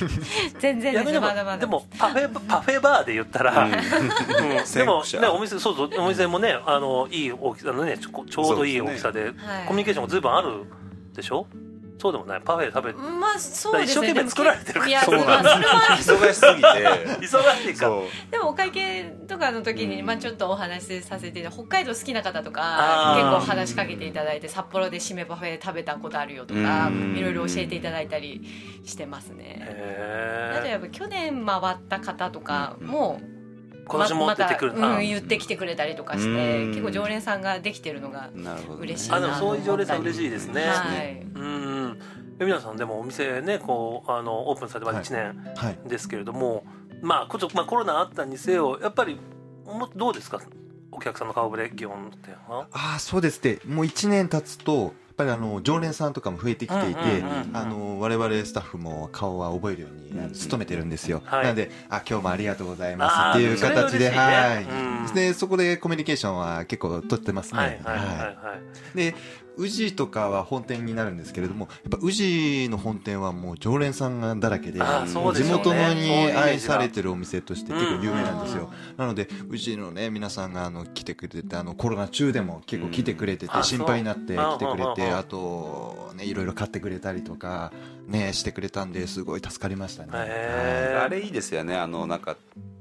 [0.60, 3.72] 全然ですでもまだまだでもパフェパフェバーで言ったら、うん。
[4.74, 9.34] でも、ね、お店そうそうお店もねあのいい大きさのねちょちょうどいい大きさではい。
[9.68, 10.64] コミュニケーションも随分ある
[11.14, 11.48] でしょ？
[12.00, 12.42] そうでもない。
[12.42, 14.08] パフェ食べまあそうですね。
[14.08, 14.88] 一生懸命作られてるから。
[14.88, 17.28] いやそうなんまあそれは忙しすぎて。
[17.28, 17.88] 忙しいか。
[17.88, 18.32] そう。
[18.32, 20.06] でもお会計とかの時に、うん。
[20.06, 27.16] まあ、ちょっとお話しさせていただいて北海道好きな方とか結構話しかけていただいて札幌で締めパフェ食べたことあるよとかうん。
[27.18, 28.48] いろいろ教えていただいたり
[28.86, 29.62] してますね。
[30.56, 33.37] あとへやっぱ去年回った方とかも、え
[33.88, 36.70] 今年も出てくるまな、たうん言ってきてくれたりとかしてうん。
[36.70, 38.30] 結構常連さんができてるのが
[38.80, 41.22] 嬉しいあでもそういう常連さん嬉しいですね、はい。
[41.34, 42.00] うん。
[42.40, 45.80] 海野さんでもお店ねこうあのオープンされてまだ1年はい。
[45.88, 46.64] ですけれども、
[47.02, 49.20] まあこちょまあコロナあったにせよやっぱり
[49.66, 50.40] もどうですか？
[50.92, 52.32] お客さんの顔ぶれ基本って。
[52.32, 61.44] いうのはああそうですねもう1年経つとぱりあの常連さんとかも増えてきていて、あの我々スタッフも顔は覚えるようにうん努めてるんですよ、はい。
[61.44, 67.60] なのであ今日もありがとうございますっていう形で、ははい、でそこでコミュニケーションは結構取ってますね。
[67.60, 67.98] はいはいはい。
[67.98, 68.60] は
[68.94, 68.98] い。
[68.98, 69.16] で
[69.58, 83.64] 宇治とかは本店になるんですけれどもやっぱ宇治の本店はもう常連さんがだらけであーそうで地元のに愛されてるお店として結構有名なんですよ、うんなので宇治のね皆さんがあの来てくれてあのコロナ中でも結構来てくれてて、うん。
[83.64, 87.72] 心配になって来てくれてあとねいろいろ買ってくれたりとか
[88.08, 91.76] ねしてくれたんですごい助かりましたね、あれいいですよね。
[91.78, 92.38] あのなんか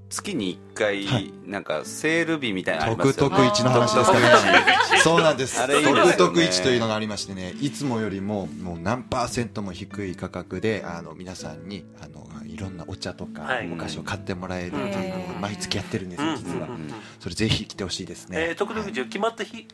[0.08, 1.32] 月に1回、はい。
[1.46, 3.48] なんかセール日みたいなのあります特よね。
[3.48, 4.78] 特市の話ですかね。
[5.02, 5.60] そうなんです。
[5.60, 6.12] あれいいですよね。
[6.12, 13.72] 特特市というのがありましてねいつもよりももう何パーセントも低い価格であの皆さんにあのいろんなお茶とかはい。
[13.72, 16.28] お菓子を買ってもらえるっていうのを毎月やってるんですうん。
[16.30, 16.68] よ実は。
[16.68, 16.92] うん。
[17.20, 18.48] それぜひ来てほしいですね。
[18.50, 19.66] えー、特々市決まった日？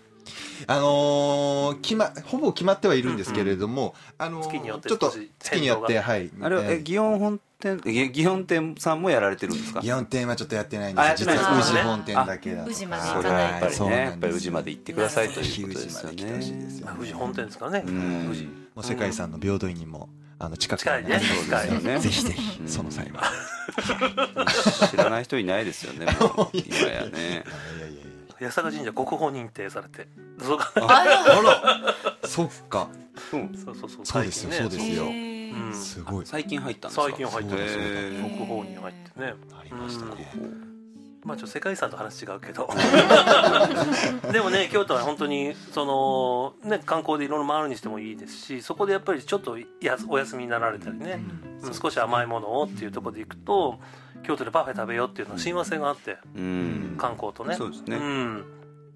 [0.66, 6.30] あのー決まほぼ決まってはいるんですけれども、あのー月によってちょっと月によって変はい。
[6.40, 6.68] あれは、え、え。
[6.76, 9.80] ー祇園本店、え祇園店さんもやられてるんですか？
[9.80, 11.04] 祇園店はちょっとやってないんです。
[11.04, 16.74] あやってない実ですねは宇治本店だけだと宇治までそれはやっぱりね、やっぱり宇治まで行ってくださいということですよ治まで来てほしいです。
[16.76, 16.80] ね。
[16.80, 17.84] よまあ富士本店ですからね。
[17.86, 21.20] うん富士もう世界遺産の平等院にもあの近くに近いね。
[21.44, 22.00] 近いよね。
[22.00, 22.68] ぜひぜひうん。
[22.68, 23.22] その際は。
[24.90, 27.44] 知らない人いないですよね、もう、 今やね。
[28.46, 30.08] 八坂神社国宝認定されて
[30.40, 30.72] そうか。
[30.76, 31.04] あ
[32.22, 32.22] ら。
[32.28, 32.88] そっか。
[33.32, 33.54] うん。
[33.56, 34.06] そうそうそう。
[34.06, 34.70] そうですよ最近ね。
[34.70, 35.04] そうですよ。
[35.04, 35.74] うん。
[35.74, 36.26] すごい。
[36.26, 37.02] 最近入ったんですか？
[37.08, 38.00] 最近入ってますそうだそうだ。
[38.00, 39.34] へー国宝に入ってね。
[39.60, 40.32] ありましたね。
[41.24, 42.68] まあちょっと世界遺産と話違うけど。
[44.32, 51.20] でもね京都は本当にそのね観光でいろいろ回るにしてもいいですしそこでやっぱりちょっとやお休みになられたりね、
[51.80, 53.78] 少し甘いものをっていうところで行くと
[54.22, 56.94] 京都でパフェ食べようっていうのは親和性があってうん。
[56.98, 57.54] 観光とね。
[57.54, 57.96] そうですね。
[57.96, 58.44] ん。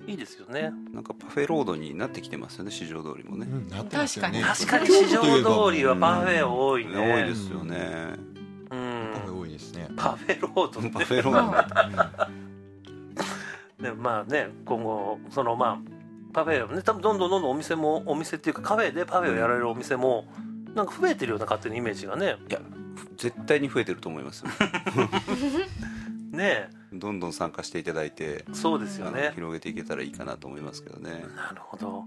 [0.06, 0.72] いいですよね。
[0.92, 3.46] なんかパフェロードになってきてますよね、市場通りもね。
[3.50, 4.42] うんなってますよね。
[4.42, 6.92] 確かに市場通りはパフェ多いね。
[6.94, 8.14] 多いですよね。
[8.70, 9.10] うん。
[9.14, 9.88] パフェ多いですね。
[9.96, 10.90] パフェロードね。
[10.94, 12.46] パフェロード。
[13.82, 15.78] でまあね今後そのまあ
[16.32, 20.26] パフェをね多分どんどんどんどんお店もお店っていうかカフェでパフェをやられるお店も
[20.74, 22.36] なんか増えてるような勝手にイメージがね。
[22.48, 22.60] いや、
[23.16, 24.50] 絶対に増えてると思いますよ。
[26.30, 29.32] ねどんどん参加していただいて、そうですよね。
[29.34, 31.24] 広げていけたらいいかなと思いますけどね。
[31.36, 32.04] なるほど。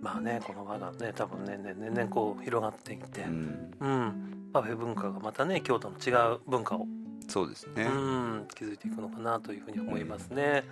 [0.00, 3.22] まあねこの輪がね多分年々年々こう広がっていって。
[3.22, 4.48] うん、うん。
[4.52, 6.86] パフェ文化がまたね京都の違う文化を。
[7.28, 7.84] そうですね。
[7.84, 8.48] うん。
[8.54, 10.64] 気づいていくのかなというふうに思いますね。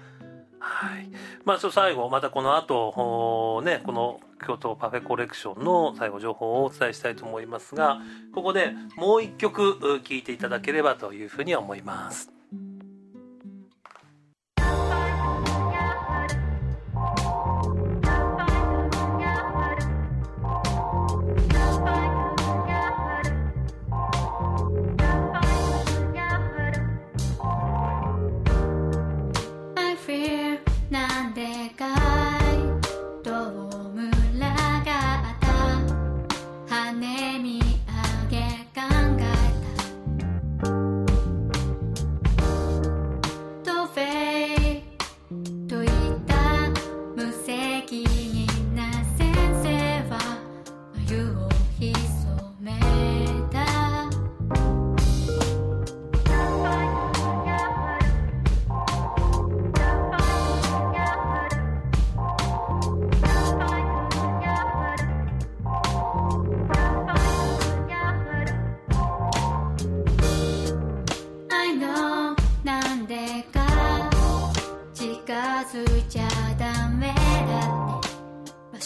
[0.60, 1.10] はい。
[1.44, 8.00] まあ、ちょ最後、またこの後、ね、この京都パフェコレクションの最後情報をお伝えしたいと思いますが、
[8.34, 12.39] ここでもう一曲聴いていただければというふうに思います。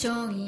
[0.05, 0.44] 場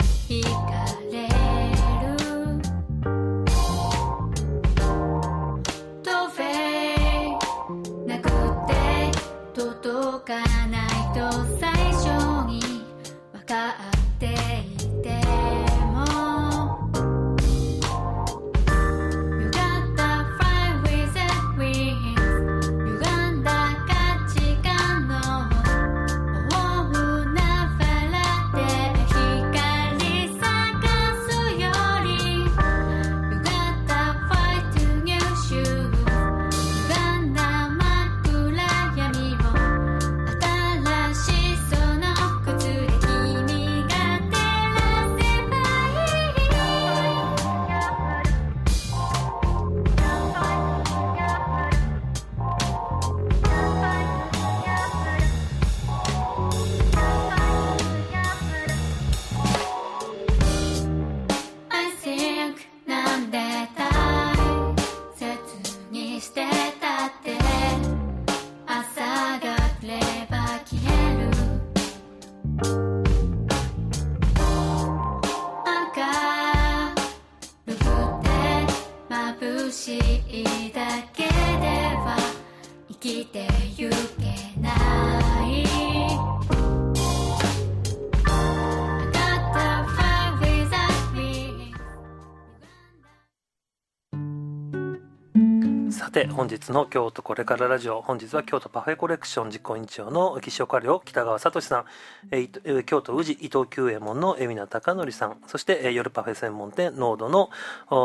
[96.17, 101.85] て本日の京都これからラジオ本日は京都パフェコレクション実行委員長の岸岡亮北川聡さん、
[102.31, 107.51] えー京都宇治伊藤久右衛門の海老名貴則さんそして、えー夜パフェ専門店ノードの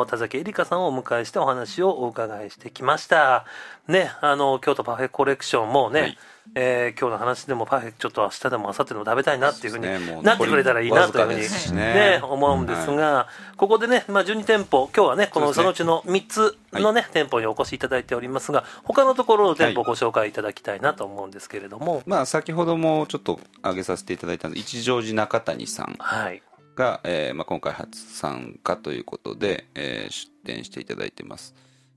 [0.07, 3.45] 田崎絵里香さんをお迎えしてお話をお伺いしてきました。
[3.87, 6.17] ねあの京都パフェコレクションもね、はい。
[6.55, 11.93] えー今日の話でもパフェちょっと明日でも明後日でも食べたいなっていうふうになってくれたらいいなというふうにね。
[11.93, 13.27] ね思うんですが、
[13.57, 22.03] ここでね、まあ、12店舗今日はねこのそのうちの3つのね、店舗にお越しいただいておりますが他のところの店舗をご紹介いただきたいなと思うんですけれども。
[22.05, 26.41] まあ先ほどもちょっと挙げさせていただいたの一乗寺中谷さんはい。
[26.75, 31.53] が、えーまあ、今回初参加ということで、えー出店していただいてます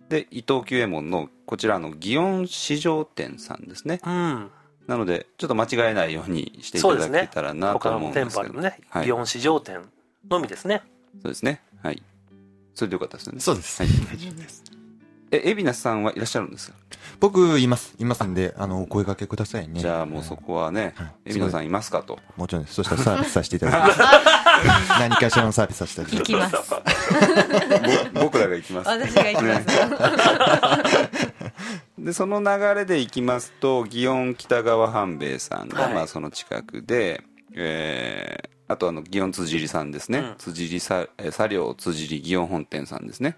[0.08, 4.00] で伊藤久右衛門のこちらの祇園市場店さんですね。
[4.04, 4.50] うん。
[4.86, 8.52] なのでちょっと間違えないようにしていただけたらなと他の店思うんですけど。
[8.52, 9.06] 舗あるねはい。
[9.06, 9.82] 祇園市場店
[10.28, 10.82] のみですね。
[11.22, 11.62] そうですね。
[11.82, 12.02] はい。
[12.74, 13.40] それでよかったですよね。
[13.40, 13.82] そうです。
[13.82, 13.92] はい。
[15.30, 16.76] え海老名さんはいらっしゃるんですか、
[17.18, 17.94] 僕、います。
[17.98, 19.80] いますんで、あの、お声掛けくださいね。
[19.80, 21.32] じゃあもうそこはねはい。
[21.32, 22.18] 海老名さんいますかと。
[22.36, 22.74] もちろんです。
[22.74, 23.98] そしたらサービスさせていただきます。
[25.00, 26.56] 何かしらのサービスさせていただきます。
[28.14, 28.88] 僕らが行きます。
[28.88, 29.66] 私が行きます、
[32.04, 35.94] でその流れでいきますと祇園北川半兵衛さんが、はい。
[35.94, 37.22] まあ、その近くで、
[37.54, 40.34] えーあとあの祇園辻里さんですね、うん。
[40.38, 43.36] 辻里さえー茶寮辻里祇園本店さんですね。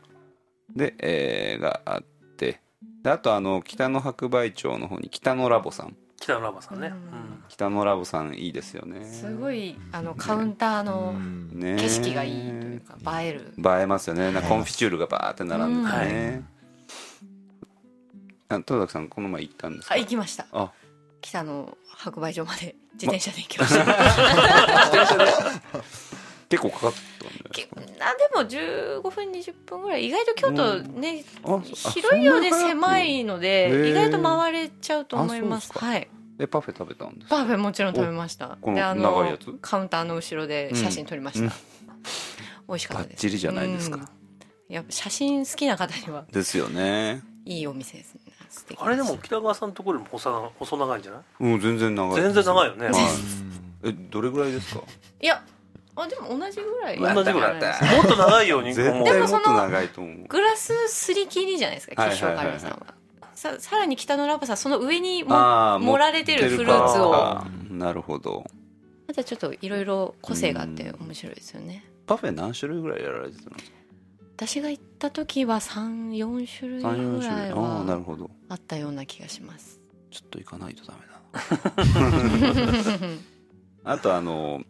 [0.74, 2.02] で、えーがあっ
[2.36, 2.60] て。
[3.02, 6.92] であとあの北の白梅町の方に北のラボさん北野ラボさんね、
[7.48, 9.04] 北のラボさんいいですよね。
[9.04, 13.52] すごいあのカウンターのね景色がいいというか映える。
[13.58, 14.32] 映えますよね。
[14.32, 16.44] なんかコンフィチュールがバーって並んでてね、
[18.48, 19.94] あ戸崎さんこの前行ったんですか？
[19.94, 20.46] あ行きました。
[20.52, 20.72] あ。
[21.20, 23.84] 北の白梅場まで自転車で行きました、
[26.48, 26.92] 結構かか
[28.00, 35.72] あでも15分20分ぐらい意外と京都ね、あ広いようで狭いのへでー意外と回れちゃうと思います。
[35.72, 36.08] はい。
[36.38, 37.36] えパフェ食べたんですか？
[37.36, 38.58] パフェもちろん食べました。
[38.60, 39.50] このであ長いやつ？
[39.62, 41.50] カウンターの後ろで写真撮りました、うん。
[42.68, 43.12] 美味しかったです。
[43.12, 43.96] バッチリじゃないですか。
[43.96, 44.74] うん。
[44.74, 47.22] やっぱ写真好きな方にはですよね。
[47.44, 48.20] いいお店ですね。
[48.78, 51.22] あれでも北川さんのところよりも細長細長いんじゃない？
[51.40, 52.22] うん全然長い。
[52.22, 52.86] 全然長いよね。
[52.86, 52.94] はい。
[53.84, 54.82] えどれぐらいですか？
[55.20, 55.42] いや
[55.96, 57.96] あでも同じぐらい同じぐらいまた。
[57.96, 60.26] もっと長いように絶思う対もっと長いと思う。
[60.28, 62.42] グラスすり切りじゃないですかはい吉岡は。
[62.42, 62.94] いはいはい里さんは
[63.34, 65.30] ささらに北のラボさんその上にも
[65.80, 67.44] 盛られてるフルーツを。
[67.70, 68.44] なるほど。
[69.08, 71.84] またちょっといろいろ個性があって面白いですよね。
[72.06, 73.76] パフェ何種類ぐらいやられてたんですか？
[74.36, 78.30] 私が行った時は34種類34ぐらいああなるはほど。
[78.48, 79.80] あったような気がします。
[80.10, 81.12] ちょっと行かないとダメだ
[83.04, 83.10] な。
[83.92, 84.62] あとあの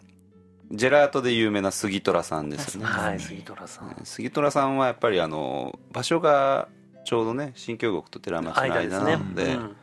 [0.72, 2.86] ジェラートで有名な杉虎さんですよね。
[2.88, 3.88] はい杉虎さん。
[3.88, 6.68] ね杉虎さんはやっぱりあの場所が
[7.04, 9.76] ちょうどね新京極と寺町の間なのでうん。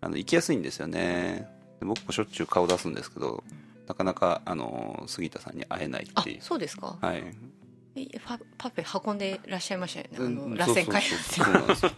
[0.00, 1.48] あの行きやすいんですよね。
[1.80, 3.42] で僕もしょっちゅう顔出すんですけど
[3.88, 6.42] なかなかあの杉田さんに会えないあっていう。
[6.42, 6.98] そうですか。
[7.00, 7.22] はい。
[7.96, 10.16] えパパフェ運んでいらっしゃいましたよね。
[10.18, 11.44] あうんの螺旋階そうそうそう。
[11.44, 11.90] そうなんですよ。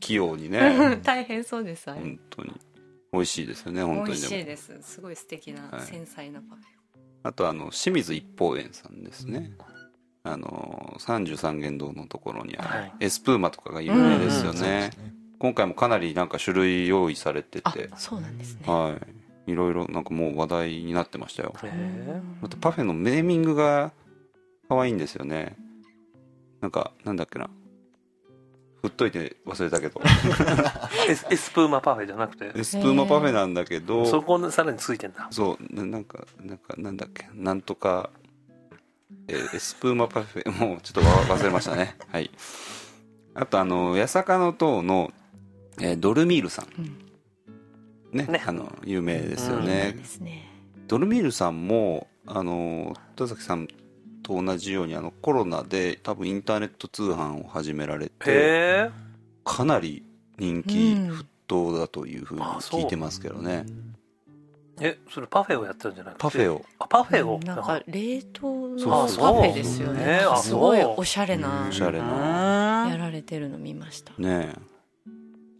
[0.00, 0.96] 器用に段ね。
[1.04, 2.52] 大変そうです本当に。
[3.12, 4.26] 美味しいですよね本当美にでも。
[4.26, 4.78] 味しいです。
[4.82, 5.82] すごい素敵なはい。
[5.82, 6.64] 繊細なパフェ
[7.22, 9.52] あとあの清水一宝園さんですね、
[10.22, 12.92] あの33元堂のところにある、はい。
[13.00, 14.90] エスプーマとかが有名ですようんね、
[15.38, 18.60] 今回もかなりなんか種類用意されてあてそうなんですね。
[18.66, 18.98] は
[19.46, 19.50] い。
[19.50, 21.54] いろいろなんかもう話題になってましたよ。
[22.40, 23.92] またパフェのネーミングが
[24.68, 25.56] 可愛いんですよね。
[26.60, 27.50] なんかなんだっけな
[28.82, 30.00] 振っといて忘れたけど。
[31.08, 32.52] エスエスプーマパフェじゃなくて？
[32.54, 34.06] エスプーマパフェなんだけど。
[34.06, 35.28] そこにさらについてんだ。
[35.30, 35.74] そう。
[35.74, 37.28] ななんかなんかなんだっけ？
[37.34, 38.10] なんとか、
[39.28, 40.50] えーエスプーマパフェ。
[40.50, 41.96] もうちょっとわ忘れましたね。
[42.10, 42.30] はい。
[43.34, 45.12] あとあの八坂の塔の、
[45.80, 46.66] えードルミールさん。
[48.16, 48.42] ねね。
[48.46, 50.50] あの有名ですよそうん、ですね。
[50.86, 53.68] ドルミールさんもあの戸崎さん
[54.30, 58.90] と同じようにあのコロナで多分インターネット通販を始められて
[59.44, 60.04] かなり
[60.38, 61.10] 人気うん。
[61.10, 63.66] 沸騰だというふうに聞いてますけどね、
[64.80, 66.20] えそれパフェをやってるんじゃなくて？
[66.20, 66.64] パフェを。
[66.78, 67.40] あパフェを？
[67.40, 70.20] なんか冷凍そうのパフェですよね。
[70.40, 72.86] すごいおしゃれなおしゃれうな。
[72.88, 74.12] やられてるの見ました。
[74.16, 74.58] ねえ。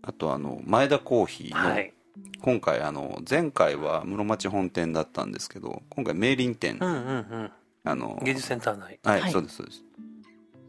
[0.03, 1.93] あとあの前田コーヒーの、はい。
[2.41, 6.99] 今回あの前回は室町本店だったんですけど今回明林店、うんうんう
[7.39, 7.53] ん
[7.85, 8.99] あの芸術センター内。
[9.05, 9.33] はい、はい。
[9.33, 9.85] そうですそうです。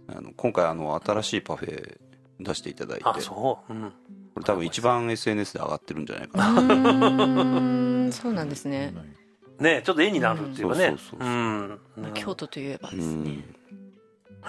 [0.08, 1.98] あの今回あの新しいパフェ
[2.40, 3.04] 出していただいて。
[3.06, 3.74] あこそう。
[3.74, 3.94] うん。
[4.42, 6.64] れ多分一番 SNS で上がってるんじゃないかう
[8.06, 8.94] な、 そうなんですね。
[9.60, 10.86] ねちょっと絵になるっていうかね。
[10.86, 10.98] うん。
[10.98, 11.32] そうそうそうう。
[11.32, 11.70] ん。
[11.70, 13.46] ね京都といえばですうんね。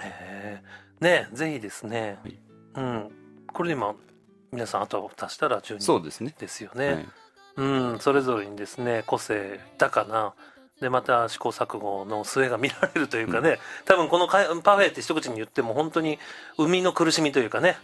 [0.01, 0.63] へえ
[0.99, 2.19] ねぜひですね。
[2.23, 2.39] はい。
[2.75, 3.11] うん。
[3.47, 3.95] これ今
[4.51, 6.35] 皆さんあと足したら10人そうですね。
[6.37, 7.07] ですよね、はい。
[7.57, 7.99] うん。
[7.99, 10.33] それぞれにですね個性豊かな
[10.83, 16.19] でまた試行錯誤の末が見られるというかね、多分このかパフェって一口に言っても本当に
[16.57, 17.77] 生みの苦しみというかね、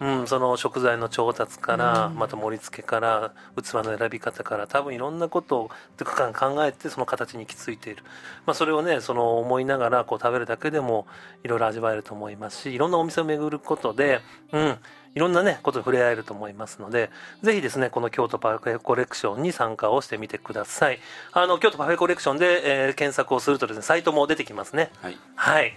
[0.00, 8.02] うん、その食材の調達から、また盛り付けから器の選び方から多分いろんなことを考えてその形に行き着いている、
[8.46, 11.06] まあ、それをねその思いながらこう食べるだけでも
[11.44, 14.20] いろいろ味わえると思いますしいろんなお店を巡ることで、
[14.52, 14.78] うん、
[15.16, 17.10] いろんなねことに触れ合えると思いますので
[17.42, 21.00] ぜひですねこの京都パフェコレクションに参加をしてみてください。
[21.32, 24.90] あの京都パフェコレクションで、えー検索をするとですねサイトも出てきますね。
[25.00, 25.18] はい。
[25.34, 25.72] はい、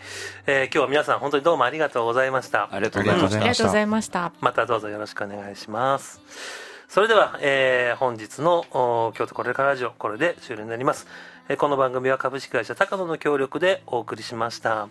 [0.46, 2.68] えー今日は皆さん本当にどうもありがとうございました。
[2.72, 3.38] ありがとうございました。
[3.38, 4.32] ありがとうございました。
[4.42, 6.22] またどうぞよろしくお願いします。
[6.90, 11.08] それでは、えー本日のお京都これからラジオこれで終了になります、
[11.48, 14.90] えーこの番組は株式会社高野の協力でお送りしました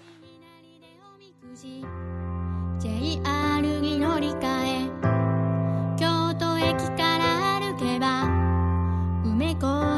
[4.20, 4.90] り換え
[5.96, 8.24] 京都駅から歩けば
[9.24, 9.97] 梅小